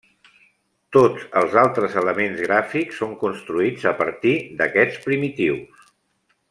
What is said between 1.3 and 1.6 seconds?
els